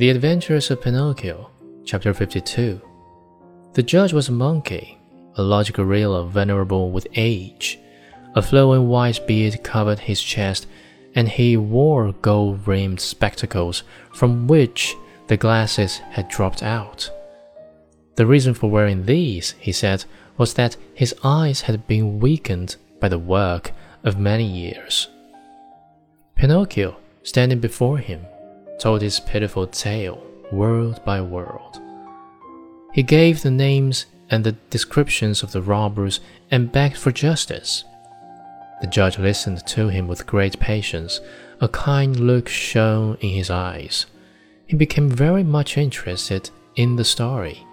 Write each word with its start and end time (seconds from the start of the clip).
The 0.00 0.08
Adventures 0.08 0.70
of 0.70 0.80
Pinocchio, 0.80 1.50
Chapter 1.84 2.14
52. 2.14 2.80
The 3.74 3.82
judge 3.82 4.14
was 4.14 4.30
a 4.30 4.32
monkey, 4.32 4.98
a 5.34 5.42
large 5.42 5.74
gorilla 5.74 6.26
venerable 6.26 6.90
with 6.90 7.06
age. 7.16 7.78
A 8.34 8.40
flowing 8.40 8.88
white 8.88 9.20
beard 9.26 9.62
covered 9.62 9.98
his 9.98 10.22
chest, 10.22 10.66
and 11.14 11.28
he 11.28 11.58
wore 11.58 12.12
gold 12.12 12.66
rimmed 12.66 12.98
spectacles 12.98 13.82
from 14.14 14.46
which 14.46 14.96
the 15.26 15.36
glasses 15.36 15.98
had 16.12 16.30
dropped 16.30 16.62
out. 16.62 17.10
The 18.16 18.24
reason 18.24 18.54
for 18.54 18.70
wearing 18.70 19.04
these, 19.04 19.50
he 19.60 19.70
said, 19.70 20.06
was 20.38 20.54
that 20.54 20.78
his 20.94 21.14
eyes 21.22 21.60
had 21.60 21.86
been 21.86 22.20
weakened 22.20 22.76
by 23.00 23.10
the 23.10 23.18
work 23.18 23.72
of 24.02 24.18
many 24.18 24.46
years. 24.46 25.08
Pinocchio, 26.36 26.96
standing 27.22 27.58
before 27.58 27.98
him, 27.98 28.24
told 28.80 29.02
his 29.02 29.20
pitiful 29.20 29.66
tale 29.66 30.26
word 30.50 30.98
by 31.04 31.20
word. 31.20 31.78
He 32.92 33.02
gave 33.02 33.42
the 33.42 33.50
names 33.50 34.06
and 34.30 34.42
the 34.42 34.56
descriptions 34.70 35.42
of 35.42 35.52
the 35.52 35.62
robbers 35.62 36.20
and 36.50 36.72
begged 36.72 36.96
for 36.96 37.12
justice. 37.12 37.84
The 38.80 38.86
judge 38.86 39.18
listened 39.18 39.66
to 39.66 39.88
him 39.88 40.08
with 40.08 40.26
great 40.26 40.58
patience. 40.58 41.20
A 41.60 41.68
kind 41.68 42.18
look 42.18 42.48
shone 42.48 43.18
in 43.20 43.30
his 43.30 43.50
eyes. 43.50 44.06
He 44.66 44.76
became 44.76 45.10
very 45.10 45.44
much 45.44 45.76
interested 45.76 46.50
in 46.76 46.96
the 46.96 47.04
story. 47.04 47.66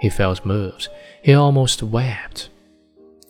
He 0.00 0.10
felt 0.10 0.44
moved. 0.44 0.88
He 1.22 1.32
almost 1.32 1.82
wept. 1.82 2.50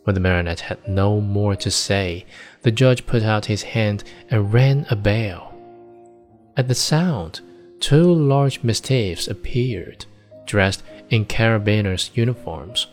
When 0.02 0.14
the 0.14 0.20
marionette 0.20 0.60
had 0.60 0.88
no 0.88 1.20
more 1.20 1.54
to 1.56 1.70
say, 1.70 2.26
the 2.62 2.72
judge 2.72 3.06
put 3.06 3.22
out 3.22 3.46
his 3.46 3.62
hand 3.62 4.02
and 4.30 4.52
rang 4.52 4.86
a 4.90 4.96
bell. 4.96 5.45
At 6.56 6.68
the 6.68 6.74
sound, 6.74 7.40
two 7.80 8.12
large 8.12 8.62
mastiffs 8.62 9.28
appeared, 9.28 10.06
dressed 10.46 10.82
in 11.10 11.26
carabineers' 11.26 12.10
uniforms. 12.14 12.86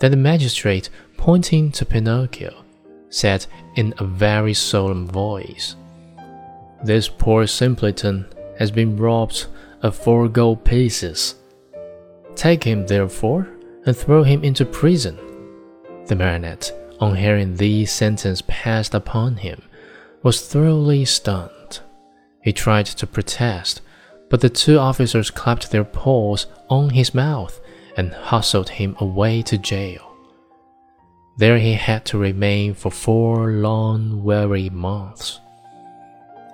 Then 0.00 0.10
the 0.10 0.16
magistrate, 0.16 0.88
pointing 1.16 1.70
to 1.72 1.84
Pinocchio, 1.84 2.64
said 3.08 3.46
in 3.76 3.94
a 3.98 4.04
very 4.04 4.54
solemn 4.54 5.06
voice, 5.06 5.76
This 6.82 7.08
poor 7.08 7.46
simpleton 7.46 8.26
has 8.58 8.72
been 8.72 8.96
robbed 8.96 9.46
of 9.82 9.94
four 9.94 10.28
gold 10.28 10.64
pieces. 10.64 11.36
Take 12.34 12.64
him, 12.64 12.86
therefore, 12.86 13.48
and 13.86 13.96
throw 13.96 14.24
him 14.24 14.42
into 14.42 14.64
prison. 14.64 15.16
The 16.06 16.16
marionette, 16.16 16.72
on 16.98 17.14
hearing 17.14 17.56
these 17.56 17.92
sentences 17.92 18.42
passed 18.42 18.94
upon 18.94 19.36
him, 19.36 19.62
was 20.22 20.46
thoroughly 20.46 21.04
stunned. 21.04 21.50
He 22.42 22.52
tried 22.52 22.86
to 22.86 23.06
protest, 23.06 23.82
but 24.28 24.40
the 24.40 24.48
two 24.48 24.78
officers 24.78 25.30
clapped 25.30 25.70
their 25.70 25.84
paws 25.84 26.46
on 26.68 26.90
his 26.90 27.14
mouth 27.14 27.60
and 27.96 28.12
hustled 28.12 28.70
him 28.70 28.96
away 28.98 29.42
to 29.42 29.58
jail. 29.58 30.16
There 31.36 31.58
he 31.58 31.74
had 31.74 32.04
to 32.06 32.18
remain 32.18 32.74
for 32.74 32.90
four 32.90 33.50
long, 33.50 34.22
weary 34.22 34.70
months. 34.70 35.40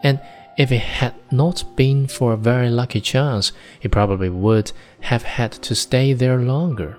And 0.03 0.21
if 0.57 0.73
it 0.73 0.81
had 0.81 1.15
not 1.31 1.65
been 1.77 2.07
for 2.07 2.33
a 2.33 2.37
very 2.37 2.71
lucky 2.71 3.01
chance, 3.01 3.53
he 3.79 3.89
probably 3.89 4.31
would 4.31 4.73
have 5.01 5.23
had 5.23 5.53
to 5.53 5.75
stay 5.75 6.13
there 6.13 6.39
longer. 6.39 6.97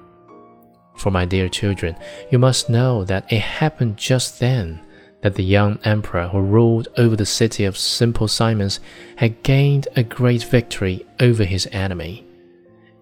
For 0.95 1.11
my 1.11 1.25
dear 1.25 1.49
children, 1.49 1.95
you 2.31 2.39
must 2.39 2.69
know 2.69 3.03
that 3.05 3.31
it 3.31 3.41
happened 3.41 3.97
just 3.97 4.39
then 4.39 4.81
that 5.21 5.35
the 5.35 5.43
young 5.43 5.79
emperor 5.83 6.27
who 6.27 6.39
ruled 6.39 6.87
over 6.97 7.15
the 7.15 7.25
city 7.25 7.65
of 7.65 7.77
Simple 7.77 8.27
Simons 8.27 8.79
had 9.17 9.41
gained 9.43 9.87
a 9.95 10.03
great 10.03 10.43
victory 10.43 11.05
over 11.19 11.43
his 11.43 11.67
enemy. 11.71 12.25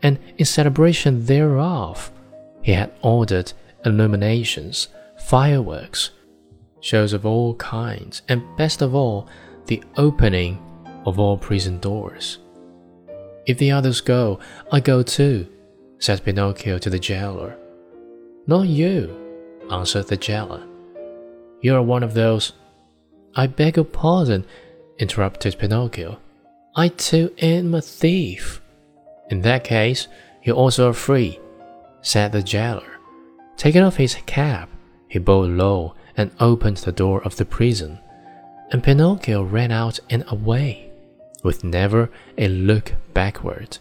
And 0.01 0.19
in 0.37 0.45
celebration 0.45 1.25
thereof, 1.25 2.11
he 2.61 2.71
had 2.73 2.93
ordered 3.01 3.53
illuminations, 3.85 4.87
fireworks, 5.17 6.11
shows 6.79 7.13
of 7.13 7.25
all 7.25 7.55
kinds, 7.55 8.21
and 8.29 8.43
best 8.57 8.81
of 8.81 8.95
all, 8.95 9.27
the 9.65 9.83
opening 9.97 10.59
of 11.05 11.19
all 11.19 11.37
prison 11.37 11.79
doors. 11.79 12.39
If 13.45 13.57
the 13.57 13.71
others 13.71 14.01
go, 14.01 14.39
I 14.71 14.79
go 14.79 15.03
too, 15.03 15.47
said 15.99 16.23
Pinocchio 16.23 16.77
to 16.79 16.89
the 16.89 16.99
jailer. 16.99 17.57
Not 18.47 18.67
you, 18.67 19.15
answered 19.71 20.07
the 20.07 20.17
jailer. 20.17 20.63
You 21.65 21.73
are 21.73 21.81
one 21.81 22.03
of 22.03 22.13
those. 22.13 22.53
I 23.35 23.47
beg 23.47 23.77
your 23.77 23.85
pardon, 23.85 24.45
interrupted 24.99 25.57
Pinocchio. 25.57 26.19
I 26.75 26.89
too 26.89 27.33
am 27.39 27.73
a 27.73 27.81
thief. 27.81 28.61
In 29.31 29.41
that 29.41 29.63
case, 29.63 30.07
you 30.43 30.53
also 30.53 30.89
are 30.89 30.93
free, 30.93 31.39
said 32.03 32.33
the 32.33 32.43
jailer. 32.43 32.99
Taking 33.57 33.81
off 33.81 33.95
his 33.95 34.13
cap, 34.27 34.69
he 35.07 35.17
bowed 35.17 35.49
low 35.49 35.95
and 36.15 36.29
opened 36.39 36.77
the 36.77 36.91
door 36.91 37.23
of 37.23 37.37
the 37.37 37.45
prison, 37.45 37.97
and 38.69 38.83
Pinocchio 38.83 39.41
ran 39.41 39.71
out 39.71 39.99
and 40.07 40.23
away, 40.27 40.91
with 41.43 41.63
never 41.63 42.11
a 42.37 42.47
look 42.47 42.93
backward. 43.15 43.79